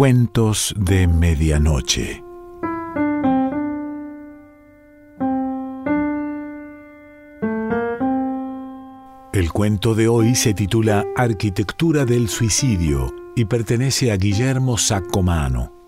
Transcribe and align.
Cuentos 0.00 0.74
de 0.78 1.06
Medianoche. 1.06 2.24
El 9.34 9.52
cuento 9.52 9.94
de 9.94 10.08
hoy 10.08 10.34
se 10.36 10.54
titula 10.54 11.04
Arquitectura 11.14 12.06
del 12.06 12.30
Suicidio 12.30 13.14
y 13.36 13.44
pertenece 13.44 14.10
a 14.10 14.16
Guillermo 14.16 14.78
Saccomano. 14.78 15.79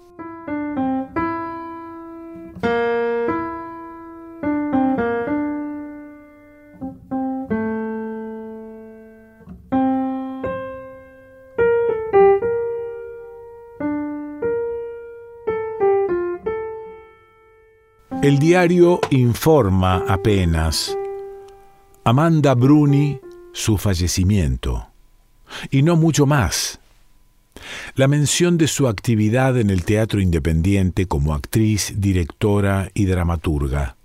El 18.22 18.38
diario 18.38 19.00
informa 19.10 20.04
apenas. 20.06 20.96
Amanda 22.04 22.54
Bruni 22.54 23.18
su 23.52 23.78
fallecimiento. 23.78 24.86
Y 25.72 25.82
no 25.82 25.96
mucho 25.96 26.24
más. 26.24 26.78
La 27.96 28.06
mención 28.06 28.58
de 28.58 28.68
su 28.68 28.86
actividad 28.86 29.58
en 29.58 29.70
el 29.70 29.84
teatro 29.84 30.20
independiente 30.20 31.06
como 31.06 31.34
actriz, 31.34 31.94
directora 31.96 32.92
y 32.94 33.06
dramaturga. 33.06 33.96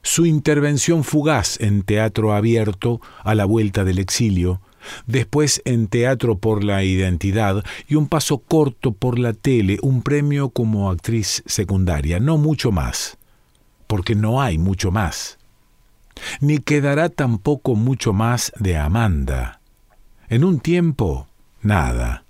Su 0.00 0.24
intervención 0.24 1.04
fugaz 1.04 1.60
en 1.60 1.82
teatro 1.82 2.32
abierto 2.32 3.02
a 3.22 3.34
la 3.34 3.44
vuelta 3.44 3.84
del 3.84 3.98
exilio, 3.98 4.62
después 5.06 5.60
en 5.66 5.88
Teatro 5.88 6.38
por 6.38 6.64
la 6.64 6.84
Identidad 6.84 7.62
y 7.86 7.96
un 7.96 8.08
paso 8.08 8.38
corto 8.38 8.92
por 8.92 9.18
la 9.18 9.34
tele, 9.34 9.78
un 9.82 10.00
premio 10.00 10.48
como 10.48 10.90
actriz 10.90 11.42
secundaria, 11.44 12.18
no 12.18 12.38
mucho 12.38 12.72
más 12.72 13.18
porque 13.92 14.14
no 14.14 14.40
hay 14.40 14.56
mucho 14.56 14.90
más. 14.90 15.36
Ni 16.40 16.60
quedará 16.60 17.10
tampoco 17.10 17.74
mucho 17.74 18.14
más 18.14 18.50
de 18.58 18.78
Amanda. 18.78 19.60
En 20.30 20.44
un 20.44 20.60
tiempo, 20.60 21.28
nada. 21.60 22.24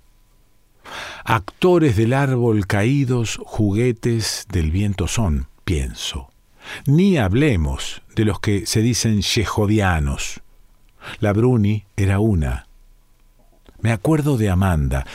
Actores 1.23 1.95
del 1.95 2.11
árbol 2.11 2.67
caídos, 2.67 3.39
juguetes 3.45 4.45
del 4.51 4.71
viento 4.71 5.07
son, 5.07 5.47
pienso. 5.63 6.31
Ni 6.85 7.17
hablemos 7.17 8.01
de 8.13 8.25
los 8.25 8.41
que 8.41 8.65
se 8.65 8.81
dicen 8.81 9.21
yehodianos. 9.21 10.41
La 11.21 11.31
Bruni 11.31 11.85
era 11.95 12.19
una. 12.19 12.67
Me 13.79 13.93
acuerdo 13.93 14.35
de 14.35 14.49
Amanda, 14.49 15.05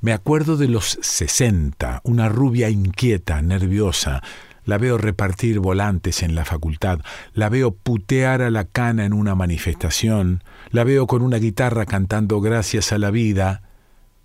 me 0.00 0.12
acuerdo 0.12 0.56
de 0.56 0.68
los 0.68 1.00
sesenta, 1.02 2.00
una 2.04 2.28
rubia 2.28 2.70
inquieta, 2.70 3.42
nerviosa, 3.42 4.22
la 4.66 4.78
veo 4.78 4.98
repartir 4.98 5.60
volantes 5.60 6.22
en 6.22 6.34
la 6.34 6.44
facultad, 6.44 7.00
la 7.32 7.48
veo 7.48 7.70
putear 7.70 8.42
a 8.42 8.50
la 8.50 8.64
cana 8.64 9.06
en 9.06 9.14
una 9.14 9.34
manifestación, 9.34 10.44
la 10.70 10.84
veo 10.84 11.06
con 11.06 11.22
una 11.22 11.38
guitarra 11.38 11.86
cantando 11.86 12.40
gracias 12.40 12.92
a 12.92 12.98
la 12.98 13.10
vida, 13.10 13.62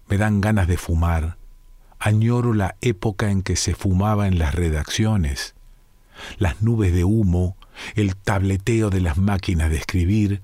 me 0.10 0.18
dan 0.18 0.42
ganas 0.42 0.68
de 0.68 0.78
fumar, 0.78 1.38
añoro 2.00 2.54
la 2.54 2.76
época 2.82 3.30
en 3.30 3.44
que 3.44 3.56
se 3.56 3.76
fumaba 3.76 4.28
en 4.28 4.40
las 4.40 4.56
redacciones, 4.56 5.56
las 6.38 6.62
nubes 6.62 6.94
de 6.94 7.06
humo, 7.06 7.56
el 7.96 8.16
tableteo 8.16 8.90
de 8.90 9.00
las 9.00 9.18
máquinas 9.18 9.70
de 9.70 9.78
escribir, 9.78 10.42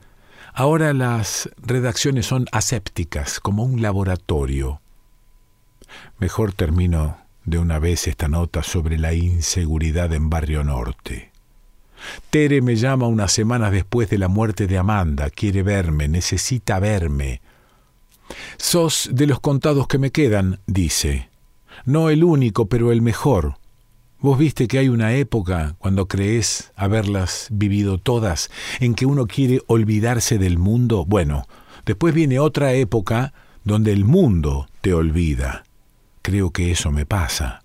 ahora 0.54 0.94
las 0.94 1.50
redacciones 1.58 2.28
son 2.28 2.46
asépticas, 2.52 3.40
como 3.40 3.64
un 3.64 3.82
laboratorio. 3.82 4.80
Mejor 6.20 6.54
termino 6.54 7.18
de 7.48 7.58
una 7.58 7.80
vez 7.80 8.08
esta 8.08 8.28
nota 8.28 8.62
sobre 8.62 8.98
la 9.00 9.14
inseguridad 9.14 10.14
en 10.14 10.30
Barrio 10.30 10.66
Norte. 10.66 11.32
Tere 12.30 12.62
me 12.62 12.76
llama 12.76 13.08
unas 13.08 13.32
semanas 13.32 13.72
después 13.72 14.10
de 14.10 14.18
la 14.18 14.28
muerte 14.28 14.68
de 14.68 14.78
Amanda, 14.78 15.30
quiere 15.30 15.64
verme, 15.64 16.10
necesita 16.10 16.80
verme. 16.80 17.42
Sos 18.58 19.10
de 19.14 19.28
los 19.28 19.40
contados 19.40 19.88
que 19.88 19.98
me 19.98 20.12
quedan, 20.12 20.60
dice. 20.68 21.30
No 21.86 22.10
el 22.10 22.26
único, 22.26 22.68
pero 22.68 22.92
el 22.92 23.02
mejor. 23.02 23.56
Vos 24.20 24.38
viste 24.38 24.68
que 24.68 24.80
hay 24.80 24.90
una 24.90 25.14
época, 25.14 25.76
cuando 25.78 26.08
crees 26.08 26.74
haberlas 26.76 27.48
vivido 27.50 27.98
todas, 27.98 28.52
en 28.82 28.94
que 28.94 29.06
uno 29.06 29.26
quiere 29.26 29.62
olvidarse 29.68 30.38
del 30.38 30.58
mundo. 30.58 31.06
Bueno, 31.06 31.48
después 31.86 32.14
viene 32.14 32.40
otra 32.40 32.74
época 32.74 33.34
donde 33.64 33.94
el 33.94 34.04
mundo 34.04 34.68
te 34.82 34.94
olvida. 34.94 35.64
Creo 36.28 36.52
que 36.52 36.72
eso 36.72 36.92
me 36.92 37.06
pasa. 37.06 37.64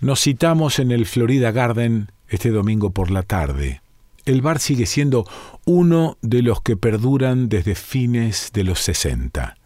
Nos 0.00 0.22
citamos 0.22 0.78
en 0.78 0.90
el 0.90 1.04
Florida 1.04 1.50
Garden 1.50 2.10
este 2.26 2.48
domingo 2.48 2.88
por 2.88 3.10
la 3.10 3.22
tarde. 3.22 3.82
El 4.24 4.40
bar 4.40 4.60
sigue 4.60 4.86
siendo 4.86 5.26
uno 5.66 6.16
de 6.22 6.40
los 6.40 6.62
que 6.62 6.78
perduran 6.78 7.50
desde 7.50 7.74
fines 7.74 8.48
de 8.54 8.64
los 8.64 8.80
60. 8.80 9.58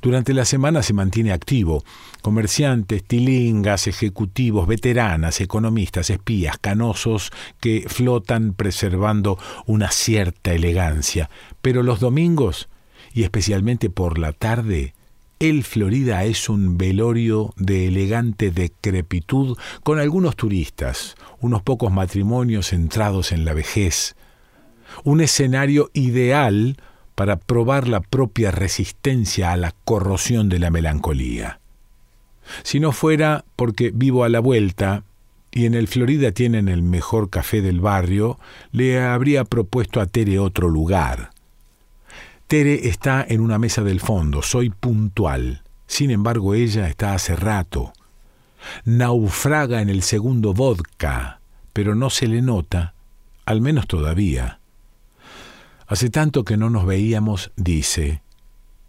Durante 0.00 0.32
la 0.32 0.44
semana 0.44 0.84
se 0.84 0.92
mantiene 0.92 1.32
activo. 1.32 1.82
Comerciantes, 2.22 3.02
tilingas, 3.02 3.88
ejecutivos, 3.88 4.68
veteranas, 4.68 5.40
economistas, 5.40 6.08
espías, 6.08 6.56
canosos 6.60 7.32
que 7.58 7.86
flotan 7.88 8.54
preservando 8.54 9.40
una 9.66 9.90
cierta 9.90 10.52
elegancia. 10.52 11.30
Pero 11.62 11.82
los 11.82 11.98
domingos, 11.98 12.68
y 13.12 13.24
especialmente 13.24 13.90
por 13.90 14.20
la 14.20 14.32
tarde, 14.32 14.94
el 15.40 15.64
Florida 15.64 16.24
es 16.24 16.50
un 16.50 16.76
velorio 16.76 17.54
de 17.56 17.88
elegante 17.88 18.50
decrepitud 18.50 19.56
con 19.82 19.98
algunos 19.98 20.36
turistas, 20.36 21.14
unos 21.40 21.62
pocos 21.62 21.90
matrimonios 21.90 22.74
entrados 22.74 23.32
en 23.32 23.46
la 23.46 23.54
vejez, 23.54 24.16
un 25.02 25.22
escenario 25.22 25.88
ideal 25.94 26.76
para 27.14 27.36
probar 27.36 27.88
la 27.88 28.00
propia 28.00 28.50
resistencia 28.50 29.52
a 29.52 29.56
la 29.56 29.74
corrosión 29.86 30.50
de 30.50 30.58
la 30.58 30.70
melancolía. 30.70 31.58
Si 32.62 32.78
no 32.78 32.92
fuera 32.92 33.46
porque 33.56 33.92
vivo 33.94 34.24
a 34.24 34.28
la 34.28 34.40
vuelta, 34.40 35.04
y 35.52 35.64
en 35.64 35.74
el 35.74 35.88
Florida 35.88 36.32
tienen 36.32 36.68
el 36.68 36.82
mejor 36.82 37.30
café 37.30 37.62
del 37.62 37.80
barrio, 37.80 38.38
le 38.72 39.00
habría 39.00 39.44
propuesto 39.44 40.02
a 40.02 40.06
Tere 40.06 40.38
otro 40.38 40.68
lugar. 40.68 41.29
Tere 42.50 42.88
está 42.88 43.24
en 43.28 43.42
una 43.42 43.60
mesa 43.60 43.84
del 43.84 44.00
fondo, 44.00 44.42
soy 44.42 44.70
puntual. 44.70 45.62
Sin 45.86 46.10
embargo, 46.10 46.54
ella 46.54 46.88
está 46.88 47.14
hace 47.14 47.36
rato. 47.36 47.92
Naufraga 48.84 49.80
en 49.82 49.88
el 49.88 50.02
segundo 50.02 50.52
vodka, 50.52 51.38
pero 51.72 51.94
no 51.94 52.10
se 52.10 52.26
le 52.26 52.42
nota, 52.42 52.94
al 53.46 53.60
menos 53.60 53.86
todavía. 53.86 54.58
Hace 55.86 56.10
tanto 56.10 56.44
que 56.44 56.56
no 56.56 56.70
nos 56.70 56.86
veíamos, 56.86 57.52
dice. 57.54 58.20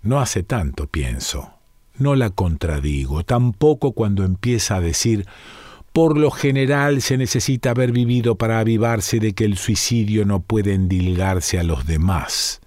No 0.01 0.19
hace 0.19 0.41
tanto, 0.41 0.87
pienso. 0.87 1.53
No 1.99 2.15
la 2.15 2.31
contradigo, 2.31 3.23
tampoco 3.23 3.91
cuando 3.91 4.23
empieza 4.23 4.77
a 4.77 4.81
decir 4.81 5.27
por 5.93 6.17
lo 6.17 6.31
general 6.31 7.03
se 7.03 7.15
necesita 7.15 7.69
haber 7.69 7.91
vivido 7.91 8.39
para 8.39 8.57
avivarse 8.57 9.19
de 9.19 9.33
que 9.33 9.45
el 9.45 9.55
suicidio 9.55 10.25
no 10.25 10.39
puede 10.39 10.73
endilgarse 10.73 11.59
a 11.59 11.63
los 11.63 11.85
demás. 11.85 12.60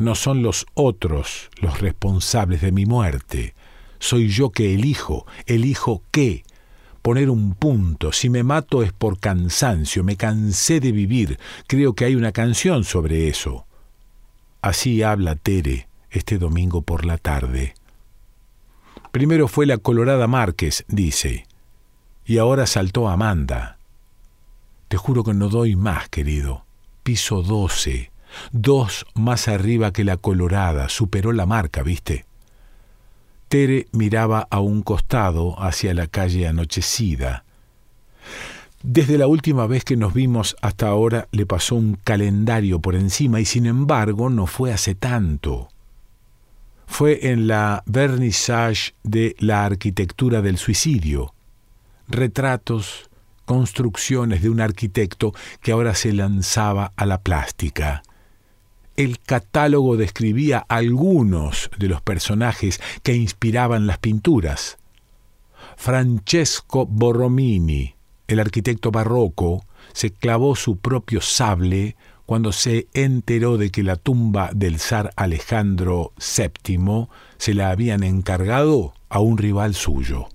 No 0.00 0.14
son 0.14 0.42
los 0.42 0.66
otros 0.72 1.50
los 1.60 1.80
responsables 1.80 2.62
de 2.62 2.72
mi 2.72 2.86
muerte. 2.86 3.54
Soy 3.98 4.28
yo 4.28 4.48
que 4.48 4.72
elijo, 4.72 5.26
elijo 5.44 6.02
qué. 6.10 6.42
Poner 7.02 7.28
un 7.28 7.54
punto. 7.54 8.10
Si 8.10 8.30
me 8.30 8.42
mato 8.42 8.82
es 8.82 8.94
por 8.94 9.20
cansancio, 9.20 10.02
me 10.02 10.16
cansé 10.16 10.80
de 10.80 10.92
vivir. 10.92 11.38
Creo 11.66 11.92
que 11.92 12.06
hay 12.06 12.14
una 12.14 12.32
canción 12.32 12.84
sobre 12.84 13.28
eso. 13.28 13.66
Así 14.62 15.02
habla 15.02 15.36
Tere 15.36 15.86
este 16.10 16.38
domingo 16.38 16.80
por 16.80 17.04
la 17.04 17.18
tarde. 17.18 17.74
Primero 19.12 19.48
fue 19.48 19.66
la 19.66 19.76
Colorada 19.76 20.26
Márquez, 20.26 20.86
dice, 20.88 21.46
y 22.24 22.38
ahora 22.38 22.66
saltó 22.66 23.06
Amanda. 23.06 23.76
Te 24.88 24.96
juro 24.96 25.24
que 25.24 25.34
no 25.34 25.50
doy 25.50 25.76
más, 25.76 26.08
querido. 26.08 26.64
Piso 27.02 27.42
doce 27.42 28.09
dos 28.52 29.06
más 29.14 29.48
arriba 29.48 29.92
que 29.92 30.04
la 30.04 30.16
colorada, 30.16 30.88
superó 30.88 31.32
la 31.32 31.46
marca, 31.46 31.82
¿viste? 31.82 32.24
Tere 33.48 33.88
miraba 33.92 34.46
a 34.50 34.60
un 34.60 34.82
costado 34.82 35.60
hacia 35.60 35.92
la 35.94 36.06
calle 36.06 36.46
anochecida. 36.46 37.44
Desde 38.82 39.18
la 39.18 39.26
última 39.26 39.66
vez 39.66 39.84
que 39.84 39.96
nos 39.96 40.14
vimos 40.14 40.56
hasta 40.62 40.88
ahora 40.88 41.28
le 41.32 41.46
pasó 41.46 41.74
un 41.74 41.98
calendario 42.02 42.80
por 42.80 42.94
encima 42.94 43.40
y 43.40 43.44
sin 43.44 43.66
embargo 43.66 44.30
no 44.30 44.46
fue 44.46 44.72
hace 44.72 44.94
tanto. 44.94 45.68
Fue 46.86 47.30
en 47.30 47.46
la 47.46 47.82
vernissage 47.86 48.94
de 49.02 49.36
la 49.38 49.64
arquitectura 49.64 50.42
del 50.42 50.56
suicidio. 50.56 51.34
Retratos, 52.08 53.10
construcciones 53.44 54.42
de 54.42 54.50
un 54.50 54.60
arquitecto 54.60 55.34
que 55.60 55.72
ahora 55.72 55.94
se 55.94 56.12
lanzaba 56.12 56.92
a 56.96 57.04
la 57.04 57.20
plástica 57.20 58.02
el 59.00 59.18
catálogo 59.18 59.96
describía 59.96 60.58
algunos 60.68 61.70
de 61.78 61.88
los 61.88 62.02
personajes 62.02 62.80
que 63.02 63.14
inspiraban 63.14 63.86
las 63.86 63.98
pinturas. 63.98 64.76
Francesco 65.76 66.84
Borromini, 66.84 67.94
el 68.28 68.40
arquitecto 68.40 68.90
barroco, 68.90 69.64
se 69.94 70.10
clavó 70.12 70.54
su 70.54 70.76
propio 70.76 71.22
sable 71.22 71.96
cuando 72.26 72.52
se 72.52 72.88
enteró 72.92 73.56
de 73.56 73.70
que 73.70 73.82
la 73.82 73.96
tumba 73.96 74.50
del 74.54 74.78
zar 74.78 75.12
Alejandro 75.16 76.12
VII 76.18 77.08
se 77.38 77.54
la 77.54 77.70
habían 77.70 78.02
encargado 78.02 78.92
a 79.08 79.20
un 79.20 79.38
rival 79.38 79.74
suyo. 79.74 80.28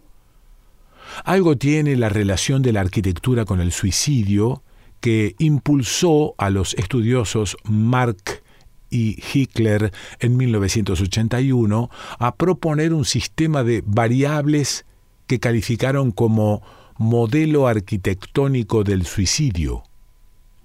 Algo 1.24 1.56
tiene 1.56 1.96
la 1.96 2.10
relación 2.10 2.64
de 2.64 2.74
la 2.74 2.82
arquitectura 2.82 3.46
con 3.46 3.62
el 3.62 3.72
suicidio 3.72 4.64
que 5.00 5.36
impulsó 5.38 6.34
a 6.40 6.50
los 6.50 6.74
estudiosos 6.74 7.58
Mark 7.64 8.42
y 8.96 9.22
Hickler 9.34 9.92
en 10.20 10.38
1981 10.38 11.90
a 12.18 12.36
proponer 12.36 12.94
un 12.94 13.04
sistema 13.04 13.64
de 13.64 13.84
variables 13.86 14.86
que 15.28 15.40
calificaron 15.40 16.12
como 16.12 16.64
modelo 16.98 17.68
arquitectónico 17.68 18.86
del 18.86 19.06
suicidio. 19.06 19.84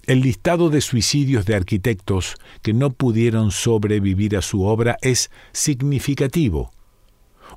El 0.07 0.21
listado 0.21 0.71
de 0.71 0.81
suicidios 0.81 1.45
de 1.45 1.57
arquitectos 1.57 2.37
que 2.63 2.73
no 2.73 2.91
pudieron 2.91 3.51
sobrevivir 3.51 4.37
a 4.37 4.43
su 4.43 4.63
obra 4.63 4.97
es 5.03 5.31
significativo. 5.53 6.71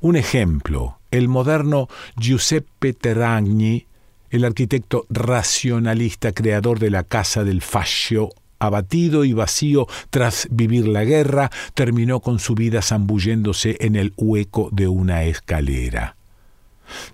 Un 0.02 0.16
ejemplo, 0.16 0.98
el 1.12 1.28
moderno 1.28 1.88
Giuseppe 2.18 2.94
Terragni, 2.94 3.86
el 4.31 4.44
arquitecto 4.44 5.06
racionalista 5.10 6.31
creador 6.31 6.80
de 6.80 6.90
la 6.90 7.04
Casa 7.04 7.44
del 7.44 7.62
Fascio, 7.62 8.30
abatido 8.63 9.25
y 9.25 9.33
vacío 9.33 9.88
tras 10.10 10.48
vivir 10.51 10.88
la 10.88 11.04
guerra, 11.04 11.51
terminó 11.74 12.19
con 12.19 12.39
su 12.39 12.56
vida 12.56 12.81
zambulléndose 12.81 13.77
en 13.80 13.95
el 13.95 14.13
hueco 14.18 14.69
de 14.71 14.88
una 14.88 15.24
escalera. 15.24 16.15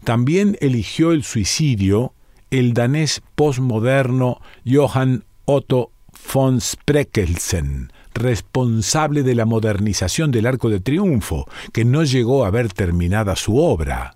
También 0.03 0.57
eligió 0.61 1.11
el 1.11 1.23
suicidio 1.23 2.13
el 2.51 2.73
danés 2.73 3.21
postmoderno 3.35 4.41
Johann 4.65 5.23
Otto 5.45 5.91
von 6.33 6.59
Sprekelsen, 6.61 7.91
responsable 8.13 9.23
de 9.23 9.35
la 9.35 9.45
modernización 9.45 10.31
del 10.31 10.47
Arco 10.47 10.69
de 10.69 10.79
Triunfo, 10.79 11.47
que 11.71 11.85
no 11.85 12.03
llegó 12.03 12.45
a 12.45 12.49
ver 12.49 12.73
terminada 12.73 13.35
su 13.35 13.57
obra. 13.57 14.15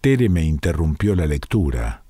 Tere 0.00 0.28
me 0.28 0.44
interrumpió 0.44 1.14
la 1.14 1.26
lectura. 1.26 2.05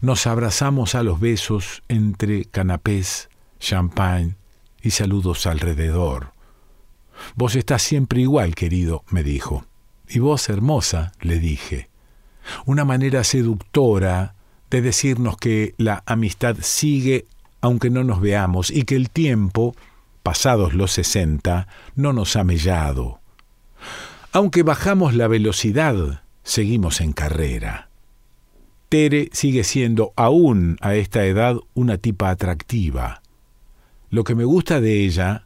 Nos 0.00 0.26
abrazamos 0.26 0.94
a 0.94 1.02
los 1.02 1.20
besos 1.20 1.82
entre 1.88 2.44
canapés, 2.44 3.28
champagne 3.60 4.36
y 4.82 4.90
saludos 4.90 5.46
alrededor. 5.46 6.32
Vos 7.34 7.56
estás 7.56 7.82
siempre 7.82 8.20
igual, 8.20 8.54
querido, 8.54 9.04
me 9.10 9.22
dijo. 9.22 9.64
Y 10.08 10.20
vos, 10.20 10.48
hermosa, 10.48 11.12
le 11.20 11.38
dije. 11.38 11.88
Una 12.64 12.84
manera 12.84 13.24
seductora 13.24 14.34
de 14.70 14.82
decirnos 14.82 15.36
que 15.36 15.74
la 15.78 16.02
amistad 16.06 16.56
sigue 16.60 17.26
aunque 17.60 17.90
no 17.90 18.04
nos 18.04 18.20
veamos 18.20 18.70
y 18.70 18.84
que 18.84 18.96
el 18.96 19.10
tiempo, 19.10 19.74
pasados 20.22 20.74
los 20.74 20.92
sesenta, 20.92 21.66
no 21.96 22.12
nos 22.12 22.36
ha 22.36 22.44
mellado. 22.44 23.20
Aunque 24.32 24.62
bajamos 24.62 25.14
la 25.14 25.26
velocidad, 25.26 26.22
seguimos 26.42 27.00
en 27.00 27.12
carrera. 27.12 27.87
Tere 28.88 29.28
sigue 29.32 29.64
siendo 29.64 30.12
aún 30.16 30.78
a 30.80 30.94
esta 30.94 31.24
edad 31.24 31.56
una 31.74 31.98
tipa 31.98 32.30
atractiva. 32.30 33.22
Lo 34.10 34.24
que 34.24 34.34
me 34.34 34.44
gusta 34.44 34.80
de 34.80 35.04
ella, 35.04 35.44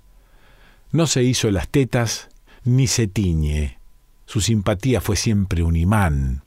no 0.92 1.06
se 1.06 1.24
hizo 1.24 1.50
las 1.50 1.68
tetas 1.68 2.28
ni 2.64 2.86
se 2.86 3.08
tiñe. 3.08 3.78
Su 4.26 4.40
simpatía 4.40 5.00
fue 5.00 5.16
siempre 5.16 5.64
un 5.64 5.76
imán. 5.76 6.44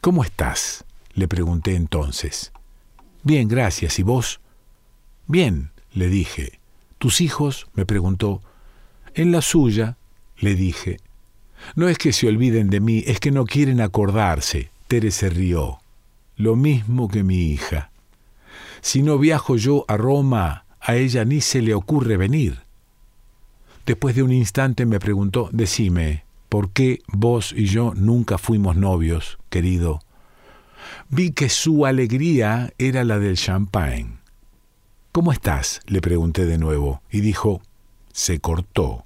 ¿Cómo 0.00 0.22
estás? 0.22 0.84
le 1.14 1.26
pregunté 1.26 1.74
entonces. 1.74 2.52
Bien, 3.24 3.48
gracias. 3.48 3.98
¿Y 3.98 4.04
vos? 4.04 4.40
Bien, 5.26 5.72
le 5.92 6.08
dije. 6.08 6.60
¿Tus 6.98 7.20
hijos? 7.20 7.66
me 7.74 7.84
preguntó. 7.84 8.42
En 9.14 9.32
la 9.32 9.42
suya, 9.42 9.96
le 10.38 10.54
dije. 10.54 10.98
No 11.74 11.88
es 11.88 11.98
que 11.98 12.12
se 12.12 12.28
olviden 12.28 12.70
de 12.70 12.80
mí, 12.80 13.02
es 13.06 13.18
que 13.18 13.32
no 13.32 13.44
quieren 13.44 13.80
acordarse. 13.80 14.70
Tere 14.90 15.12
se 15.12 15.30
rió. 15.30 15.78
Lo 16.34 16.56
mismo 16.56 17.06
que 17.06 17.22
mi 17.22 17.52
hija. 17.52 17.92
Si 18.80 19.04
no 19.04 19.18
viajo 19.18 19.54
yo 19.54 19.84
a 19.86 19.96
Roma, 19.96 20.64
a 20.80 20.96
ella 20.96 21.24
ni 21.24 21.40
se 21.40 21.62
le 21.62 21.74
ocurre 21.74 22.16
venir. 22.16 22.62
Después 23.86 24.16
de 24.16 24.24
un 24.24 24.32
instante 24.32 24.86
me 24.86 24.98
preguntó, 24.98 25.48
decime, 25.52 26.24
¿por 26.48 26.70
qué 26.70 26.98
vos 27.06 27.54
y 27.56 27.66
yo 27.66 27.92
nunca 27.94 28.36
fuimos 28.36 28.74
novios, 28.74 29.38
querido? 29.48 30.00
Vi 31.08 31.30
que 31.30 31.50
su 31.50 31.86
alegría 31.86 32.72
era 32.76 33.04
la 33.04 33.20
del 33.20 33.36
champagne. 33.36 34.18
¿Cómo 35.12 35.30
estás? 35.30 35.82
le 35.86 36.00
pregunté 36.00 36.46
de 36.46 36.58
nuevo, 36.58 37.00
y 37.12 37.20
dijo, 37.20 37.62
se 38.12 38.40
cortó. 38.40 39.04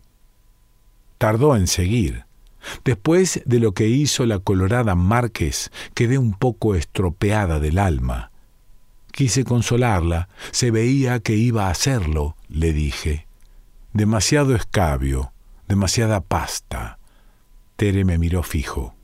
Tardó 1.19 1.55
en 1.57 1.67
seguir. 1.67 2.25
Después 2.85 3.43
de 3.45 3.61
lo 3.61 3.73
que 3.73 3.89
hizo 3.89 4.27
la 4.27 4.39
colorada 4.39 4.95
Márquez, 4.95 5.71
quedé 5.95 6.19
un 6.19 6.35
poco 6.35 6.75
estropeada 6.75 7.61
del 7.61 7.79
alma. 7.79 8.31
Quise 9.13 9.45
consolarla, 9.45 10.29
se 10.51 10.71
veía 10.71 11.21
que 11.21 11.37
iba 11.37 11.69
a 11.69 11.71
hacerlo, 11.71 12.37
le 12.49 12.73
dije. 12.73 13.27
Demasiado 13.93 14.57
escabio, 14.57 15.33
demasiada 15.69 16.21
pasta. 16.21 16.99
Tere 17.77 18.05
me 18.05 18.19
miró 18.19 18.43
fijo. 18.43 18.95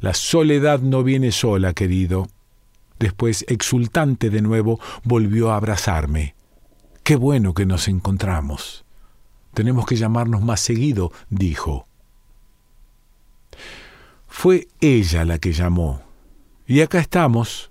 La 0.00 0.14
soledad 0.14 0.80
no 0.80 1.02
viene 1.02 1.32
sola, 1.32 1.72
querido. 1.72 2.28
Después, 3.00 3.44
exultante 3.48 4.30
de 4.30 4.42
nuevo, 4.42 4.80
volvió 5.02 5.50
a 5.50 5.56
abrazarme. 5.56 6.36
Qué 7.02 7.16
bueno 7.16 7.54
que 7.54 7.66
nos 7.66 7.88
encontramos. 7.88 8.84
Tenemos 9.54 9.86
que 9.86 9.96
llamarnos 9.96 10.42
más 10.42 10.60
seguido, 10.60 11.10
dijo. 11.30 11.87
Fue 14.38 14.68
ella 14.80 15.24
la 15.24 15.40
que 15.40 15.52
llamó. 15.52 16.00
Y 16.64 16.80
acá 16.82 17.00
estamos. 17.00 17.70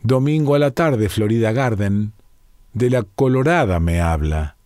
Domingo 0.00 0.54
a 0.54 0.58
la 0.58 0.70
tarde, 0.70 1.10
Florida 1.10 1.52
Garden. 1.52 2.14
De 2.72 2.88
la 2.88 3.02
Colorada 3.02 3.78
me 3.78 4.00
habla. 4.00 4.56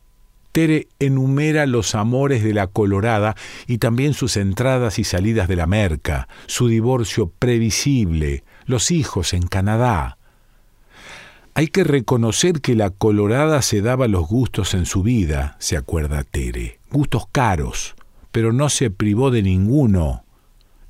Tere 0.53 0.87
enumera 1.01 1.67
los 1.67 1.97
amores 1.97 2.45
de 2.45 2.55
la 2.55 2.69
Colorada 2.69 3.35
y 3.67 3.79
también 3.79 4.15
sus 4.15 4.37
entradas 4.37 5.01
y 5.01 5.05
salidas 5.05 5.49
de 5.49 5.57
la 5.57 5.67
merca, 5.67 6.29
su 6.47 6.69
divorcio 6.69 7.33
previsible, 7.41 8.45
los 8.65 8.93
hijos 8.93 9.33
en 9.33 9.49
Canadá. 9.49 10.19
Hay 11.55 11.67
que 11.67 11.83
reconocer 11.83 12.61
que 12.61 12.77
la 12.77 12.91
Colorada 12.91 13.63
se 13.63 13.83
daba 13.83 14.07
los 14.07 14.29
gustos 14.29 14.75
en 14.75 14.87
su 14.87 15.03
vida, 15.03 15.57
se 15.59 15.77
acuerda 15.77 16.23
Tere, 16.23 16.79
gustos 16.93 17.25
caros, 17.33 17.97
pero 18.31 18.53
no 18.53 18.69
se 18.69 18.93
privó 18.93 19.33
de 19.33 19.43
ninguno, 19.43 20.23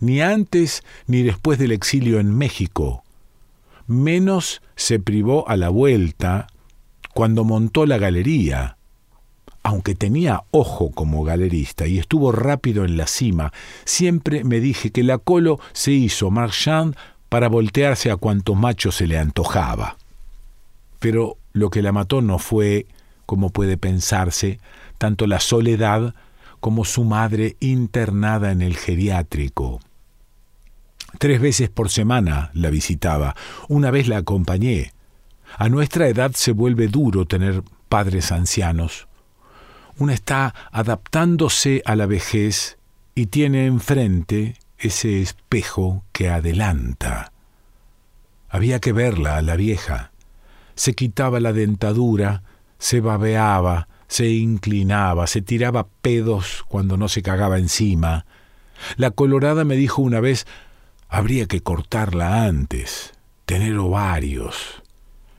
ni 0.06 0.20
antes 0.20 0.82
ni 1.06 1.22
después 1.22 1.58
del 1.58 1.72
exilio 1.72 2.20
en 2.20 2.34
México. 2.36 3.04
Menos 3.86 4.62
se 4.74 4.98
privó 4.98 5.48
a 5.48 5.56
la 5.56 5.68
vuelta 5.68 6.46
cuando 7.12 7.44
montó 7.44 7.84
la 7.86 7.98
galería 7.98 8.76
aunque 9.66 9.96
tenía 9.96 10.44
ojo 10.52 10.92
como 10.92 11.24
galerista 11.24 11.88
y 11.88 11.98
estuvo 11.98 12.30
rápido 12.30 12.84
en 12.84 12.96
la 12.96 13.08
cima, 13.08 13.52
siempre 13.84 14.44
me 14.44 14.60
dije 14.60 14.92
que 14.92 15.02
la 15.02 15.18
Colo 15.18 15.58
se 15.72 15.90
hizo 15.90 16.30
marchand 16.30 16.94
para 17.28 17.48
voltearse 17.48 18.12
a 18.12 18.16
cuanto 18.16 18.54
macho 18.54 18.92
se 18.92 19.08
le 19.08 19.18
antojaba. 19.18 19.96
Pero 21.00 21.36
lo 21.52 21.70
que 21.70 21.82
la 21.82 21.90
mató 21.90 22.22
no 22.22 22.38
fue, 22.38 22.86
como 23.26 23.50
puede 23.50 23.76
pensarse, 23.76 24.60
tanto 24.98 25.26
la 25.26 25.40
soledad 25.40 26.14
como 26.60 26.84
su 26.84 27.02
madre 27.02 27.56
internada 27.58 28.52
en 28.52 28.62
el 28.62 28.76
geriátrico. 28.76 29.80
Tres 31.18 31.40
veces 31.40 31.68
por 31.68 31.90
semana 31.90 32.50
la 32.54 32.70
visitaba, 32.70 33.34
una 33.68 33.90
vez 33.90 34.08
la 34.08 34.18
acompañé. 34.18 34.92
A 35.56 35.68
nuestra 35.68 36.08
edad 36.08 36.32
se 36.34 36.52
vuelve 36.52 36.88
duro 36.88 37.26
tener 37.26 37.62
padres 37.88 38.32
ancianos 38.32 39.08
una 39.98 40.12
está 40.12 40.54
adaptándose 40.72 41.82
a 41.84 41.96
la 41.96 42.06
vejez 42.06 42.78
y 43.14 43.26
tiene 43.26 43.66
enfrente 43.66 44.56
ese 44.78 45.22
espejo 45.22 46.04
que 46.12 46.28
adelanta. 46.28 47.32
Había 48.48 48.78
que 48.78 48.92
verla 48.92 49.38
a 49.38 49.42
la 49.42 49.56
vieja. 49.56 50.12
Se 50.74 50.94
quitaba 50.94 51.40
la 51.40 51.54
dentadura, 51.54 52.42
se 52.78 53.00
babeaba, 53.00 53.88
se 54.06 54.28
inclinaba, 54.28 55.26
se 55.26 55.40
tiraba 55.40 55.86
pedos 56.02 56.64
cuando 56.68 56.98
no 56.98 57.08
se 57.08 57.22
cagaba 57.22 57.58
encima. 57.58 58.26
La 58.98 59.10
colorada 59.10 59.64
me 59.64 59.76
dijo 59.76 60.02
una 60.02 60.20
vez, 60.20 60.46
habría 61.08 61.46
que 61.46 61.60
cortarla 61.60 62.44
antes, 62.44 63.12
tener 63.44 63.76
ovarios 63.78 64.82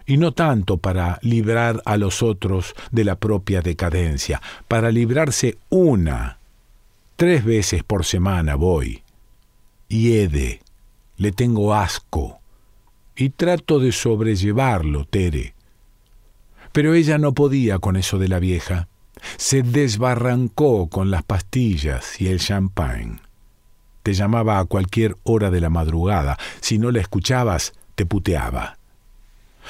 y 0.07 0.15
no 0.15 0.31
tanto 0.31 0.77
para 0.77 1.19
librar 1.21 1.83
a 1.85 1.97
los 1.97 2.23
otros 2.23 2.73
de 2.91 3.03
la 3.03 3.17
propia 3.17 3.61
decadencia, 3.61 4.41
para 4.69 4.89
librarse 4.89 5.57
una. 5.69 6.39
Tres 7.17 7.43
veces 7.43 7.83
por 7.83 8.05
semana 8.05 8.55
voy. 8.55 9.03
Y 9.89 10.13
he 10.13 10.29
de. 10.29 10.61
Le 11.17 11.33
tengo 11.33 11.75
asco. 11.75 12.39
Y 13.17 13.31
trato 13.31 13.79
de 13.79 13.91
sobrellevarlo, 13.91 15.03
Tere. 15.05 15.55
Pero 16.71 16.93
ella 16.93 17.17
no 17.17 17.33
podía 17.33 17.79
con 17.79 17.97
eso 17.97 18.17
de 18.17 18.29
la 18.29 18.39
vieja. 18.39 18.87
Se 19.35 19.61
desbarrancó 19.61 20.87
con 20.87 21.11
las 21.11 21.23
pastillas 21.23 22.21
y 22.21 22.27
el 22.27 22.39
champagne. 22.39 23.19
Te 24.07 24.13
llamaba 24.13 24.59
a 24.59 24.63
cualquier 24.63 25.17
hora 25.23 25.51
de 25.51 25.59
la 25.59 25.69
madrugada. 25.69 26.37
Si 26.61 26.77
no 26.77 26.91
la 26.91 27.01
escuchabas, 27.01 27.73
te 27.95 28.05
puteaba. 28.05 28.77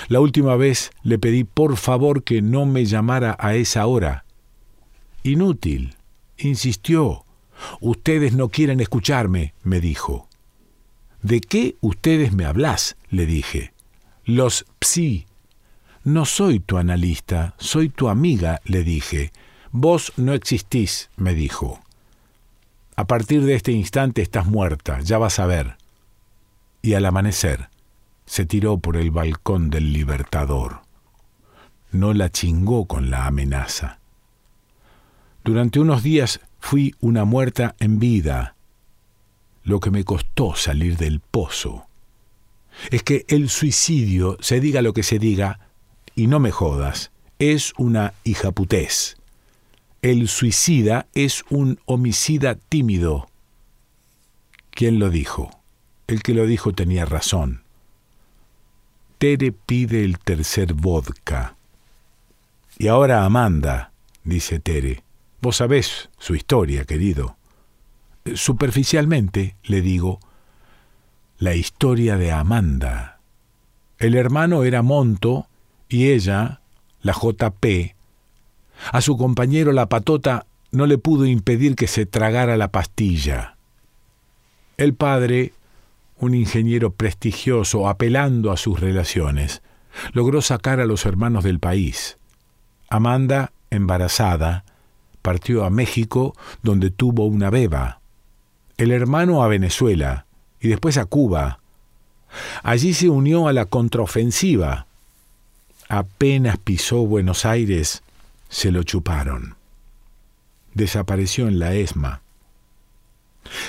La 0.10 0.20
última 0.20 0.56
vez 0.56 0.92
le 1.02 1.18
pedí 1.18 1.44
por 1.44 1.76
favor 1.76 2.22
que 2.22 2.44
no 2.44 2.68
me 2.68 2.86
llamara 2.86 3.36
a 3.40 3.56
esa 3.56 3.88
hora. 3.88 4.26
Inútil, 5.24 5.96
insistió. 6.38 7.26
Ustedes 7.82 8.34
no 8.34 8.50
quieren 8.50 8.80
escucharme, 8.80 9.56
me 9.64 9.82
dijo. 9.82 10.30
¿De 11.24 11.42
qué 11.42 11.76
ustedes 11.82 12.32
me 12.32 12.46
hablas? 12.46 12.96
le 13.10 13.26
dije. 13.26 13.74
Los 14.24 14.68
psi. 14.80 15.26
No 16.04 16.26
soy 16.26 16.60
tu 16.60 16.78
analista, 16.78 17.56
soy 17.58 17.90
tu 17.90 18.08
amiga, 18.08 18.62
le 18.66 18.84
dije. 18.84 19.32
Vos 19.72 20.14
no 20.16 20.36
existís, 20.36 21.10
me 21.16 21.34
dijo. 21.34 21.82
A 22.98 23.06
partir 23.06 23.46
de 23.46 23.54
este 23.54 23.72
instante 23.72 24.24
estás 24.24 24.48
muerta, 24.48 25.00
ya 25.02 25.20
vas 25.20 25.38
a 25.38 25.46
ver. 25.46 25.78
Y 26.82 26.96
al 26.96 27.06
amanecer, 27.06 27.70
se 28.26 28.48
tiró 28.48 28.80
por 28.80 28.98
el 28.98 29.12
balcón 29.12 29.70
del 29.70 29.94
Libertador. 29.94 30.82
No 31.92 32.16
la 32.16 32.32
chingó 32.32 32.86
con 32.86 33.12
la 33.12 33.28
amenaza. 33.28 34.00
Durante 35.44 35.80
unos 35.80 36.02
días 36.02 36.42
fui 36.60 36.96
una 37.00 37.24
muerta 37.24 37.76
en 37.80 38.00
vida, 38.00 38.56
lo 39.64 39.80
que 39.80 39.92
me 39.92 40.04
costó 40.04 40.56
salir 40.56 40.98
del 40.98 41.20
pozo. 41.20 41.86
Es 42.90 43.04
que 43.04 43.26
el 43.28 43.50
suicidio, 43.50 44.38
se 44.40 44.60
diga 44.60 44.82
lo 44.82 44.94
que 44.94 45.04
se 45.04 45.20
diga, 45.20 45.60
y 46.16 46.26
no 46.26 46.40
me 46.40 46.50
jodas, 46.50 47.12
es 47.38 47.74
una 47.78 48.16
hijaputés. 48.24 49.17
El 50.02 50.28
suicida 50.28 51.08
es 51.16 51.44
un 51.50 51.80
homicida 51.86 52.56
tímido. 52.56 53.30
¿Quién 54.70 55.00
lo 55.00 55.10
dijo? 55.10 55.50
El 56.06 56.22
que 56.22 56.36
lo 56.36 56.46
dijo 56.46 56.72
tenía 56.72 57.06
razón. 57.06 57.64
Tere 59.18 59.52
pide 59.52 60.04
el 60.04 60.20
tercer 60.20 60.74
vodka. 60.74 61.56
Y 62.78 62.88
ahora 62.88 63.26
Amanda, 63.26 63.92
dice 64.24 64.60
Tere. 64.60 65.04
Vos 65.42 65.58
sabés 65.58 66.10
su 66.20 66.36
historia, 66.36 66.86
querido. 66.86 67.36
Superficialmente, 68.36 69.56
le 69.64 69.82
digo, 69.82 70.20
la 71.40 71.56
historia 71.56 72.18
de 72.18 72.32
Amanda. 72.32 73.20
El 73.98 74.14
hermano 74.14 74.64
era 74.64 74.84
Monto 74.84 75.48
y 75.90 76.10
ella, 76.10 76.62
la 77.02 77.14
JP. 77.14 77.97
A 78.92 79.02
su 79.02 79.18
compañero 79.18 79.72
la 79.72 79.90
patota 79.90 80.46
no 80.72 80.86
le 80.86 80.98
pudo 80.98 81.26
impedir 81.26 81.76
que 81.76 81.88
se 81.88 82.06
tragara 82.06 82.58
la 82.58 82.72
pastilla. 82.72 83.56
El 84.78 84.94
padre 84.94 85.54
un 86.20 86.34
ingeniero 86.34 86.92
prestigioso, 86.92 87.88
apelando 87.88 88.52
a 88.52 88.58
sus 88.58 88.80
relaciones, 88.80 89.62
logró 90.14 90.42
sacar 90.42 90.80
a 90.80 90.86
los 90.86 91.06
hermanos 91.06 91.44
del 91.44 91.60
país. 91.60 92.18
Amanda, 92.90 93.52
embarazada, 93.70 94.64
partió 95.22 95.64
a 95.64 95.70
México, 95.70 96.36
donde 96.64 96.90
tuvo 96.90 97.26
una 97.26 97.50
beba. 97.50 98.00
El 98.78 98.92
hermano 98.92 99.44
a 99.44 99.48
Venezuela 99.48 100.26
y 100.60 100.70
después 100.70 100.98
a 100.98 101.06
Cuba. 101.06 101.60
Allí 102.64 102.94
se 102.94 103.10
unió 103.10 103.48
a 103.48 103.54
la 103.54 103.66
contraofensiva. 103.66 104.88
Apenas 105.90 106.58
pisó 106.58 107.06
Buenos 107.06 107.46
Aires, 107.46 108.04
se 108.50 108.72
lo 108.72 108.84
chuparon. 108.84 109.56
Desapareció 110.74 111.48
en 111.48 111.60
la 111.60 111.74
ESMA. 111.74 112.22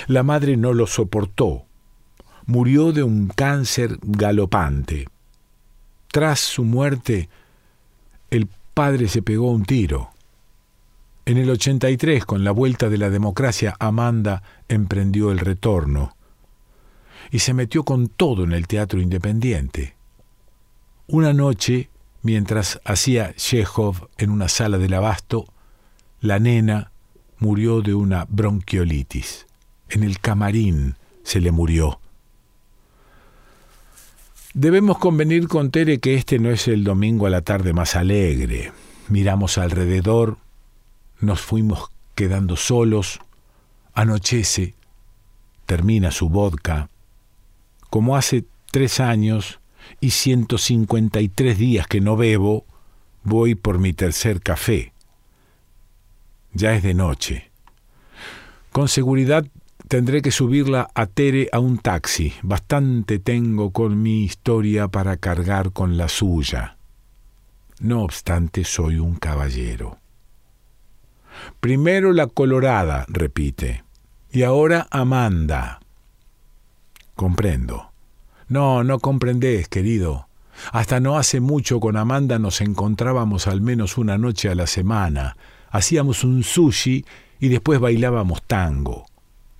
La 0.07 0.23
madre 0.23 0.57
no 0.57 0.73
lo 0.73 0.87
soportó 0.87 1.69
murió 2.49 2.93
de 2.93 3.03
un 3.03 3.29
cáncer 3.29 3.99
galopante. 4.03 5.07
Tras 6.11 6.41
su 6.41 6.65
muerte, 6.65 7.29
el 8.31 8.49
padre 8.73 9.09
se 9.09 9.21
pegó 9.21 9.53
un 9.53 9.65
tiro. 9.65 10.11
En 11.27 11.37
el 11.37 11.51
83, 11.51 12.25
con 12.25 12.45
la 12.45 12.51
vuelta 12.51 12.89
de 12.89 12.97
la 12.97 13.11
democracia, 13.11 13.77
Amanda 13.79 14.43
emprendió 14.67 15.31
el 15.31 15.41
retorno 15.41 16.17
y 17.31 17.41
se 17.41 17.53
metió 17.53 17.85
con 17.85 18.09
todo 18.09 18.45
en 18.45 18.53
el 18.53 18.67
teatro 18.67 18.99
independiente. 18.99 19.95
Una 21.07 21.35
noche, 21.35 21.91
mientras 22.23 22.81
hacía 22.85 23.35
Chekhov 23.35 24.09
en 24.19 24.31
una 24.31 24.49
sala 24.49 24.79
del 24.79 24.95
abasto, 24.95 25.47
la 26.21 26.39
nena 26.39 26.91
murió 27.39 27.83
de 27.83 27.95
una 27.95 28.27
bronquiolitis. 28.29 29.47
En 29.89 30.03
el 30.03 30.21
camarín 30.21 30.97
se 31.23 31.41
le 31.41 31.53
murió. 31.53 32.01
Debemos 34.55 34.99
convenir 34.99 35.47
con 35.47 35.71
Tere 35.71 36.01
que 36.01 36.15
este 36.15 36.39
no 36.39 36.51
es 36.51 36.69
el 36.69 36.83
domingo 36.83 37.27
a 37.27 37.31
la 37.31 37.43
tarde 37.43 37.73
más 37.73 37.95
alegre. 37.95 38.73
Miramos 39.09 39.57
alrededor, 39.57 40.39
nos 41.21 41.41
fuimos 41.41 41.91
quedando 42.15 42.57
solos, 42.57 43.21
anochece, 43.95 44.75
termina 45.67 46.11
su 46.11 46.29
vodka. 46.29 46.91
Como 47.91 48.17
hace 48.17 48.45
tres 48.71 49.01
años 49.01 49.61
y 50.01 50.11
153 50.11 51.59
días 51.59 51.87
que 51.87 52.01
no 52.01 52.17
bebo, 52.17 52.67
voy 53.23 53.55
por 53.55 53.79
mi 53.79 53.93
tercer 53.93 54.41
café. 54.41 54.93
Ya 56.53 56.75
es 56.75 56.83
de 56.83 56.95
noche. 56.95 57.51
Con 58.73 58.89
seguridad 58.89 59.47
Tendré 59.89 60.21
que 60.21 60.31
subirla 60.31 60.91
a 60.95 61.07
Tere 61.07 61.49
a 61.51 61.61
un 61.61 61.79
taxi. 61.79 62.35
Bastante 62.43 63.19
tengo 63.19 63.73
con 63.73 64.03
mi 64.03 64.23
historia 64.23 64.89
para 64.89 65.17
cargar 65.17 65.73
con 65.73 65.97
la 65.97 66.09
suya. 66.11 66.77
No 67.81 68.03
obstante, 68.03 68.65
soy 68.65 68.99
un 68.99 69.15
caballero. 69.17 69.97
Primero 71.59 72.13
la 72.13 72.27
colorada, 72.27 73.07
repite. 73.09 73.83
Y 74.31 74.43
ahora 74.43 74.87
Amanda. 74.91 75.81
Comprendo. 77.15 77.88
No, 78.49 78.85
no 78.85 78.99
comprendés, 78.99 79.69
querido. 79.69 80.29
Hasta 80.73 81.01
no 81.01 81.19
hace 81.19 81.41
mucho 81.41 81.81
con 81.81 81.97
Amanda 81.97 82.39
nos 82.39 82.61
encontrábamos 82.61 83.47
al 83.47 83.61
menos 83.61 83.97
una 83.99 84.19
noche 84.19 84.49
a 84.49 84.55
la 84.55 84.67
semana. 84.67 85.37
Hacíamos 85.71 86.25
un 86.25 86.43
sushi 86.43 87.05
y 87.39 87.49
después 87.49 87.79
bailábamos 87.79 88.43
tango 88.43 89.07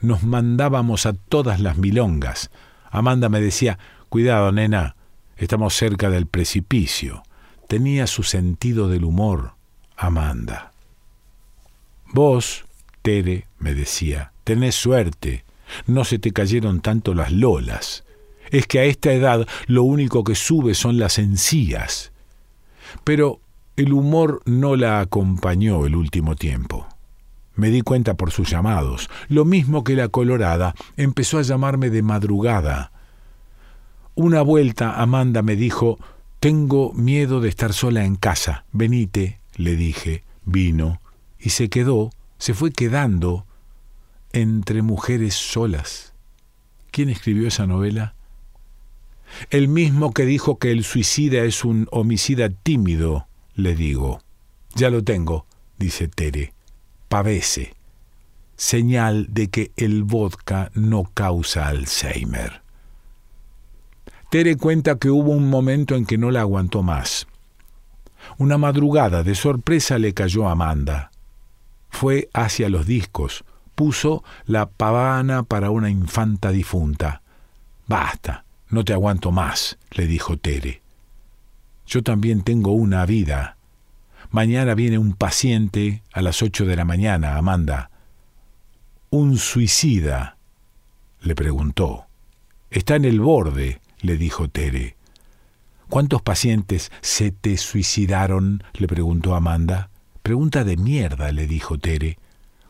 nos 0.01 0.23
mandábamos 0.23 1.07
a 1.07 1.13
todas 1.13 1.61
las 1.61 1.77
milongas. 1.77 2.51
Amanda 2.91 3.29
me 3.29 3.41
decía, 3.41 3.79
cuidado, 4.09 4.53
nena, 4.53 4.97
estamos 5.37 5.75
cerca 5.75 6.11
del 6.11 6.27
precipicio. 6.27 7.23
Tenía 7.67 8.07
su 8.07 8.23
sentido 8.23 8.89
del 8.89 9.05
humor, 9.05 9.55
Amanda. 9.97 10.73
Vos, 12.13 12.65
Tere, 13.03 13.47
me 13.59 13.75
decía, 13.75 14.33
tenés 14.45 14.75
suerte. 14.75 15.45
No 15.87 16.05
se 16.05 16.19
te 16.19 16.33
cayeron 16.33 16.81
tanto 16.81 17.13
las 17.13 17.31
lolas. 17.31 18.05
Es 18.51 18.67
que 18.67 18.81
a 18.81 18.85
esta 18.85 19.13
edad 19.13 19.47
lo 19.67 19.83
único 19.83 20.25
que 20.25 20.35
sube 20.35 20.75
son 20.75 20.99
las 20.99 21.19
encías. 21.19 22.13
Pero 23.05 23.41
el 23.77 23.93
humor 23.93 24.43
no 24.45 24.77
la 24.77 25.01
acompañó 25.01 25.87
el 25.87 25.97
último 25.97 26.37
tiempo. 26.37 26.87
Me 27.55 27.71
di 27.71 27.83
cuenta 27.83 28.15
por 28.15 28.31
sus 28.31 28.51
llamados. 28.51 29.11
Lo 29.29 29.45
mismo 29.45 29.85
que 29.85 29.95
la 29.95 30.09
colorada, 30.09 30.75
empezó 30.97 31.39
a 31.39 31.43
llamarme 31.43 31.91
de 31.91 32.03
madrugada. 32.03 32.93
Una 34.15 34.43
vuelta 34.43 35.01
Amanda 35.01 35.43
me 35.43 35.57
dijo, 35.57 35.99
Tengo 36.41 36.93
miedo 36.93 37.41
de 37.41 37.49
estar 37.49 37.73
sola 37.73 38.05
en 38.05 38.17
casa. 38.17 38.65
Venite, 38.73 39.41
le 39.57 39.75
dije. 39.77 40.25
Vino 40.45 41.01
y 41.39 41.51
se 41.51 41.69
quedó, 41.69 42.11
se 42.39 42.55
fue 42.55 42.73
quedando 42.73 43.47
entre 44.33 44.83
mujeres 44.83 45.35
solas. 45.35 46.13
¿Quién 46.91 47.09
escribió 47.09 47.49
esa 47.49 47.67
novela? 47.67 48.15
El 49.51 49.69
mismo 49.69 50.13
que 50.13 50.25
dijo 50.25 50.59
que 50.59 50.73
el 50.73 50.85
suicida 50.85 51.43
es 51.45 51.65
un 51.65 51.87
homicida 51.91 52.49
tímido, 52.49 53.29
le 53.55 53.75
digo. 53.75 54.21
Ya 54.75 54.91
lo 54.91 55.03
tengo, 55.05 55.47
dice 55.79 56.09
Tere 56.09 56.55
pavese, 57.09 57.75
señal 58.57 59.27
de 59.31 59.49
que 59.49 59.73
el 59.77 60.05
vodka 60.05 60.71
no 60.75 61.11
causa 61.15 61.69
Alzheimer. 61.69 62.63
Tere 64.31 64.57
cuenta 64.57 64.99
que 64.99 65.11
hubo 65.11 65.33
un 65.33 65.49
momento 65.49 65.95
en 65.95 66.05
que 66.05 66.19
no 66.19 66.31
la 66.31 66.43
aguantó 66.43 66.83
más. 66.83 67.27
Una 68.37 68.59
madrugada 68.59 69.23
de 69.23 69.35
sorpresa 69.35 69.99
le 69.99 70.13
cayó 70.13 70.49
a 70.49 70.53
Amanda. 70.53 71.11
Fue 71.89 72.29
hacia 72.35 72.69
los 72.69 72.87
discos, 72.87 73.45
puso 73.75 74.23
la 74.45 74.69
pavana 74.69 75.45
para 75.45 75.71
una 75.71 75.89
infanta 75.89 76.51
difunta. 76.51 77.23
Basta, 77.87 78.45
no 78.71 78.85
te 78.85 78.93
aguanto 78.93 79.31
más, 79.31 79.79
le 79.91 80.07
dijo 80.07 80.37
Tere. 80.37 80.83
Yo 81.87 82.03
también 82.03 82.43
tengo 82.43 82.73
una 82.73 83.07
vida. 83.07 83.57
Mañana 84.31 84.75
viene 84.75 84.99
un 84.99 85.15
paciente 85.15 86.03
a 86.13 86.21
las 86.21 86.43
ocho 86.43 86.67
de 86.67 86.77
la 86.77 86.85
mañana, 86.85 87.37
Amanda. 87.37 87.91
¿Un 89.11 89.39
suicida? 89.39 90.37
le 91.21 91.35
preguntó. 91.35 92.07
Está 92.71 92.97
en 92.97 93.07
el 93.07 93.21
borde, 93.21 93.81
le 94.01 94.19
dijo 94.19 94.49
Tere. 94.49 94.97
¿Cuántos 95.89 96.21
pacientes 96.21 96.93
se 97.01 97.31
te 97.31 97.57
suicidaron? 97.57 98.63
le 98.75 98.87
preguntó 98.87 99.35
Amanda. 99.35 99.89
Pregunta 100.23 100.65
de 100.65 100.77
mierda, 100.77 101.33
le 101.33 101.47
dijo 101.47 101.79
Tere. 101.79 102.19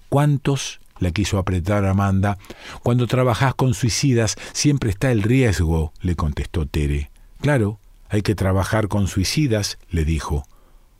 ¿Cuántos? 0.09 0.81
La 0.99 1.11
quiso 1.11 1.38
apretar 1.38 1.85
Amanda. 1.85 2.38
Cuando 2.83 3.07
trabajas 3.07 3.55
con 3.55 3.75
suicidas 3.75 4.37
siempre 4.52 4.90
está 4.90 5.11
el 5.11 5.23
riesgo, 5.23 5.93
le 6.00 6.17
contestó 6.17 6.67
Tere. 6.67 7.11
Claro, 7.40 7.78
hay 8.09 8.23
que 8.23 8.35
trabajar 8.35 8.88
con 8.88 9.07
suicidas, 9.07 9.78
le 9.90 10.05
dijo. 10.05 10.47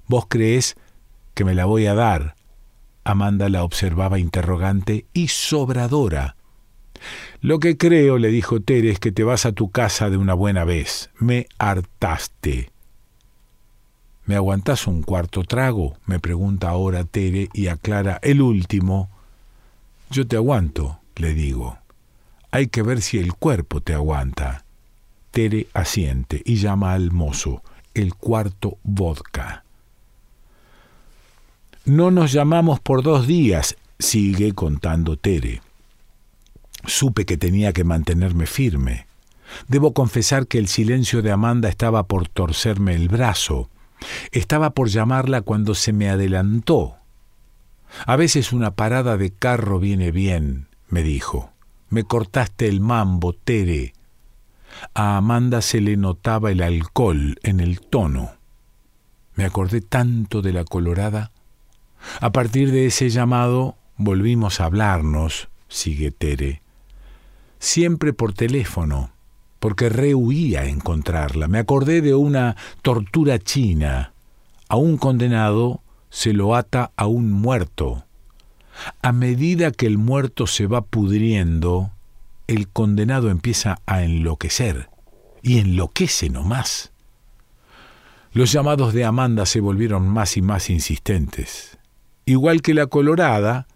¿Vos 0.07 0.27
crees 0.29 0.77
que 1.35 1.45
me 1.45 1.55
la 1.55 1.65
voy 1.65 1.87
a 1.87 1.95
dar? 1.95 2.37
Amanda 3.05 3.49
la 3.49 3.65
observaba 3.65 4.19
interrogante 4.19 5.07
y 5.13 5.29
sobradora. 5.29 6.37
Lo 7.41 7.61
que 7.61 7.77
creo, 7.77 8.19
le 8.19 8.29
dijo 8.29 8.61
Tere, 8.61 8.91
es 8.91 8.99
que 8.99 9.13
te 9.13 9.25
vas 9.25 9.47
a 9.47 9.53
tu 9.53 9.71
casa 9.71 10.11
de 10.11 10.17
una 10.17 10.35
buena 10.35 10.65
vez. 10.65 11.11
Me 11.19 11.47
hartaste. 11.59 12.71
¿Me 14.27 14.37
aguantás 14.37 14.87
un 14.87 15.03
cuarto 15.03 15.43
trago? 15.45 15.97
me 16.05 16.21
pregunta 16.21 16.69
ahora 16.69 17.05
Tere 17.05 17.49
y 17.55 17.69
aclara 17.69 18.19
el 18.23 18.43
último. 18.43 19.09
Yo 20.11 20.27
te 20.27 20.37
aguanto, 20.37 21.01
le 21.17 21.35
digo. 21.35 21.79
Hay 22.51 22.69
que 22.69 22.83
ver 22.83 23.03
si 23.03 23.19
el 23.19 23.35
cuerpo 23.35 23.81
te 23.81 23.95
aguanta. 23.95 24.65
Tere 25.31 25.69
asiente 25.75 26.43
y 26.45 26.57
llama 26.57 26.95
al 26.95 27.11
mozo, 27.11 27.63
el 27.95 28.15
cuarto 28.15 28.79
vodka. 28.83 29.65
No 31.85 32.11
nos 32.11 32.33
llamamos 32.33 32.81
por 32.81 33.03
dos 33.03 33.27
días, 33.27 33.77
sigue 33.99 34.53
contando 34.53 35.17
Tere. 35.17 35.63
Supe 36.87 37.27
que 37.27 37.37
tenía 37.37 37.73
que 37.73 37.85
mantenerme 37.85 38.47
firme. 38.47 39.07
Debo 39.69 39.93
confesar 39.93 40.47
que 40.47 40.59
el 40.59 40.69
silencio 40.69 41.23
de 41.23 41.33
Amanda 41.33 41.69
estaba 41.69 42.07
por 42.07 42.29
torcerme 42.29 42.95
el 42.95 43.09
brazo. 43.09 43.71
Estaba 44.33 44.71
por 44.71 44.89
llamarla 44.89 45.41
cuando 45.41 45.75
se 45.75 45.93
me 45.93 46.09
adelantó. 46.09 46.98
A 48.07 48.17
veces 48.17 48.53
una 48.53 48.73
parada 48.73 49.17
de 49.17 49.31
carro 49.31 49.79
viene 49.79 50.11
bien, 50.11 50.69
me 50.89 51.03
dijo. 51.03 51.53
Me 51.91 52.05
cortaste 52.05 52.69
el 52.69 52.81
mambo, 52.81 53.33
Tere. 53.33 53.95
A 54.95 55.17
Amanda 55.17 55.63
se 55.63 55.81
le 55.81 55.97
notaba 55.97 56.51
el 56.51 56.63
alcohol 56.63 57.39
en 57.43 57.61
el 57.61 57.81
tono. 57.81 58.33
Me 59.35 59.45
acordé 59.45 59.81
tanto 59.81 60.43
de 60.43 60.53
la 60.53 60.65
colorada. 60.65 61.33
A 62.21 62.31
partir 62.31 62.71
de 62.71 62.87
ese 62.87 63.09
llamado 63.09 63.77
volvimos 63.97 64.61
a 64.61 64.67
hablarnos, 64.67 65.49
sigue 65.69 66.11
Tere 66.11 66.63
siempre 67.59 68.13
por 68.13 68.33
teléfono, 68.33 69.11
porque 69.59 69.89
rehuía 69.89 70.67
encontrarla. 70.67 71.49
Me 71.49 71.59
acordé 71.59 72.01
de 72.01 72.15
una 72.15 72.57
tortura 72.83 73.39
china. 73.39 74.13
A 74.69 74.77
un 74.77 74.97
condenado 74.99 75.83
se 76.11 76.33
lo 76.33 76.55
ata 76.55 76.93
a 76.97 77.07
un 77.07 77.33
muerto. 77.33 78.05
A 79.03 79.13
medida 79.13 79.71
que 79.71 79.87
el 79.87 79.99
muerto 79.99 80.47
se 80.47 80.67
va 80.67 80.83
pudriendo, 80.83 81.91
el 82.47 82.69
condenado 82.69 83.31
empieza 83.31 83.79
a 83.87 84.03
enloquecer, 84.03 84.89
y 85.43 85.59
enloquece 85.59 86.31
nomás. 86.31 86.93
Los 88.33 88.53
llamados 88.53 88.93
de 88.95 89.05
Amanda 89.05 89.47
se 89.47 89.61
volvieron 89.61 90.09
más 90.09 90.37
y 90.37 90.43
más 90.43 90.71
insistentes. 90.71 91.79
Igual 92.25 92.63
que 92.63 92.75
la 92.75 92.87
colorada, 92.87 93.67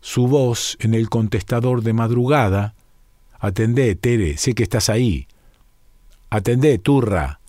su 0.00 0.26
voz 0.26 0.76
en 0.80 0.94
el 0.94 1.08
contestador 1.08 1.82
de 1.82 1.92
madrugada 1.92 2.74
Atendé, 3.44 3.94
Tere, 3.94 4.38
sé 4.38 4.54
que 4.54 4.62
estás 4.62 4.88
ahí. 4.88 5.28
Atendé, 6.30 6.78
turra. 6.78 7.40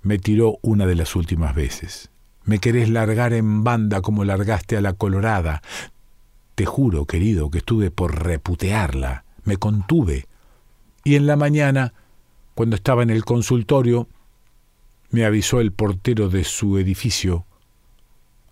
Me 0.00 0.18
tiró 0.18 0.56
una 0.62 0.86
de 0.86 0.94
las 0.94 1.14
últimas 1.16 1.54
veces. 1.54 2.10
Me 2.46 2.60
querés 2.60 2.88
largar 2.88 3.32
en 3.32 3.64
banda 3.64 4.00
como 4.00 4.24
largaste 4.24 4.76
a 4.76 4.80
la 4.80 4.92
colorada. 4.92 5.62
Te 6.54 6.64
juro, 6.64 7.04
querido, 7.04 7.50
que 7.50 7.58
estuve 7.58 7.90
por 7.90 8.24
reputearla. 8.24 9.24
Me 9.44 9.56
contuve. 9.56 10.26
Y 11.04 11.16
en 11.16 11.26
la 11.26 11.36
mañana, 11.36 11.92
cuando 12.54 12.76
estaba 12.76 13.02
en 13.02 13.10
el 13.10 13.24
consultorio, 13.24 14.08
me 15.10 15.24
avisó 15.24 15.60
el 15.60 15.72
portero 15.72 16.28
de 16.28 16.44
su 16.44 16.78
edificio. 16.78 17.44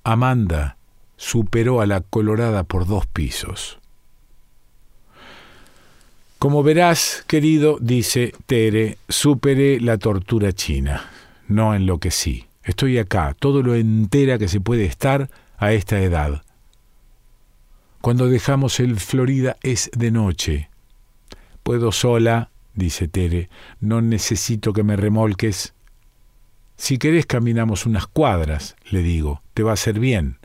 Amanda 0.02 0.76
superó 1.16 1.80
a 1.80 1.87
la 1.87 2.00
colorada 2.00 2.64
por 2.64 2.87
dos 2.87 3.07
pisos. 3.07 3.78
Como 6.38 6.62
verás, 6.62 7.24
querido, 7.26 7.78
dice 7.80 8.35
Tere, 8.46 8.98
superé 9.09 9.80
la 9.80 9.98
tortura 9.98 10.52
china. 10.52 11.11
No 11.48 11.74
enloquecí. 11.74 12.46
Estoy 12.64 12.98
acá, 12.98 13.35
todo 13.38 13.62
lo 13.62 13.74
entera 13.74 14.38
que 14.38 14.48
se 14.48 14.61
puede 14.61 14.85
estar 14.85 15.31
a 15.57 15.72
esta 15.72 16.00
edad. 16.00 16.42
Cuando 18.00 18.29
dejamos 18.29 18.81
el 18.81 18.98
Florida 18.98 19.57
es 19.62 19.90
de 19.94 20.11
noche. 20.11 20.70
Puedo 21.62 21.92
sola, 21.92 22.50
dice 22.74 23.09
Tere, 23.09 23.48
no 23.81 24.03
necesito 24.03 24.72
que 24.72 24.83
me 24.83 24.96
remolques. 24.96 25.74
Si 26.77 26.98
querés 26.98 27.27
caminamos 27.27 27.87
unas 27.87 28.07
cuadras, 28.07 28.77
le 28.90 29.03
digo, 29.03 29.42
te 29.55 29.62
va 29.62 29.72
a 29.72 29.77
ser 29.77 30.00
bien. 30.00 30.38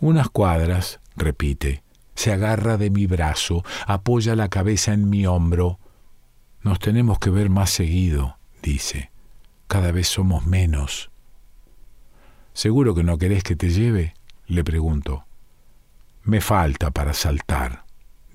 Unas 0.00 0.28
cuadras, 0.28 1.00
repite 1.16 1.82
se 2.18 2.32
agarra 2.32 2.76
de 2.78 2.90
mi 2.90 3.06
brazo, 3.06 3.64
apoya 3.86 4.34
la 4.34 4.48
cabeza 4.48 4.92
en 4.92 5.08
mi 5.08 5.24
hombro. 5.24 5.78
Nos 6.62 6.80
tenemos 6.80 7.20
que 7.20 7.30
ver 7.30 7.48
más 7.48 7.70
seguido, 7.70 8.38
dice. 8.60 9.12
Cada 9.68 9.92
vez 9.92 10.08
somos 10.08 10.44
menos. 10.44 11.12
¿Seguro 12.58 12.92
que 12.92 13.04
no 13.04 13.18
querés 13.18 13.44
que 13.44 13.54
te 13.54 13.70
lleve? 13.70 14.14
le 14.48 14.64
pregunto. 14.64 15.26
Me 16.24 16.40
falta 16.40 16.90
para 16.90 17.14
saltar, 17.14 17.84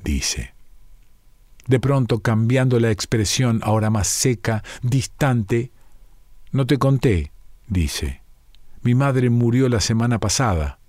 dice. 0.01 0.53
De 1.67 1.81
pronto, 1.81 2.19
cambiando 2.19 2.79
la 2.79 2.89
expresión, 2.89 3.59
ahora 3.63 3.89
más 3.89 4.07
seca, 4.07 4.63
distante, 4.81 5.73
no 6.53 6.65
te 6.65 6.77
conté, 6.77 7.33
dice. 7.67 8.21
Mi 8.81 8.95
madre 8.95 9.29
murió 9.29 9.67
la 9.67 9.81
semana 9.81 10.19
pasada. 10.19 10.79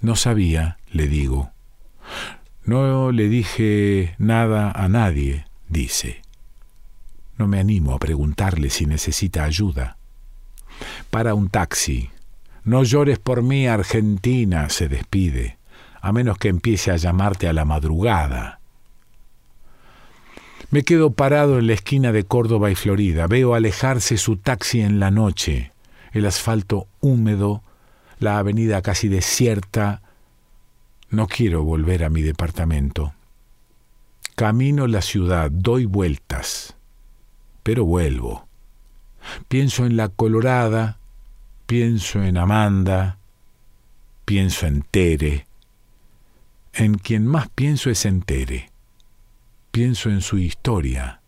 No 0.00 0.16
sabía, 0.16 0.78
le 0.90 1.06
digo. 1.06 1.50
No 2.64 3.12
le 3.12 3.28
dije 3.28 4.14
nada 4.16 4.70
a 4.70 4.88
nadie, 4.88 5.44
dice. 5.68 6.22
No 7.36 7.46
me 7.46 7.60
animo 7.60 7.92
a 7.92 7.98
preguntarle 7.98 8.70
si 8.70 8.86
necesita 8.86 9.44
ayuda. 9.44 9.98
Para 11.10 11.34
un 11.34 11.50
taxi. 11.50 12.08
No 12.68 12.84
llores 12.84 13.18
por 13.18 13.42
mí, 13.42 13.66
Argentina, 13.66 14.68
se 14.68 14.90
despide, 14.90 15.56
a 16.02 16.12
menos 16.12 16.36
que 16.36 16.48
empiece 16.48 16.90
a 16.90 16.96
llamarte 16.96 17.48
a 17.48 17.54
la 17.54 17.64
madrugada. 17.64 18.60
Me 20.70 20.82
quedo 20.82 21.12
parado 21.12 21.58
en 21.58 21.66
la 21.66 21.72
esquina 21.72 22.12
de 22.12 22.24
Córdoba 22.24 22.70
y 22.70 22.74
Florida. 22.74 23.26
Veo 23.26 23.54
alejarse 23.54 24.18
su 24.18 24.36
taxi 24.36 24.82
en 24.82 25.00
la 25.00 25.10
noche, 25.10 25.72
el 26.12 26.26
asfalto 26.26 26.88
húmedo, 27.00 27.62
la 28.18 28.36
avenida 28.36 28.82
casi 28.82 29.08
desierta, 29.08 30.02
no 31.08 31.26
quiero 31.26 31.64
volver 31.64 32.04
a 32.04 32.10
mi 32.10 32.20
departamento. 32.20 33.14
Camino 34.34 34.86
la 34.86 35.00
ciudad, 35.00 35.50
doy 35.50 35.86
vueltas, 35.86 36.76
pero 37.62 37.86
vuelvo. 37.86 38.46
Pienso 39.48 39.86
en 39.86 39.96
la 39.96 40.10
Colorada, 40.10 40.97
pienso 41.68 42.22
en 42.22 42.38
Amanda, 42.38 43.18
pienso 44.24 44.66
en 44.66 44.80
Tere. 44.80 45.46
En 46.72 46.94
quien 46.94 47.26
más 47.26 47.50
pienso 47.50 47.90
es 47.90 48.08
Tere. 48.24 48.70
Pienso 49.70 50.08
en 50.08 50.22
su 50.22 50.38
historia. 50.38 51.20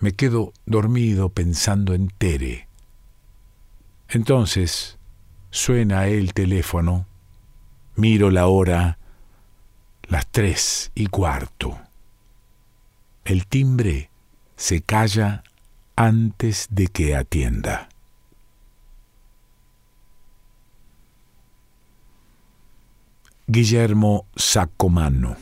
Me 0.00 0.12
quedo 0.12 0.54
dormido 0.64 1.28
pensando 1.28 1.92
en 1.92 2.08
Tere. 2.08 2.66
Entonces 4.08 4.96
suena 5.50 6.06
el 6.06 6.32
teléfono, 6.32 7.04
miro 7.94 8.30
la 8.30 8.46
hora 8.46 8.96
las 10.04 10.26
tres 10.28 10.90
y 10.94 11.08
cuarto. 11.08 11.78
El 13.26 13.46
timbre 13.46 14.08
se 14.56 14.80
calla 14.80 15.44
antes 15.94 16.68
de 16.70 16.86
que 16.86 17.14
atienda. 17.14 17.90
Guillermo 23.50 24.26
Sacomano. 24.36 25.34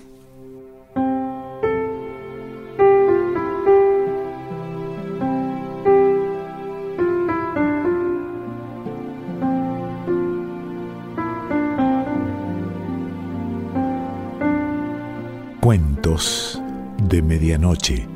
Cuentos 15.60 16.62
de 17.08 17.22
Medianoche. 17.22 18.15